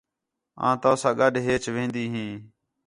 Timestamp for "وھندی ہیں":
1.73-2.33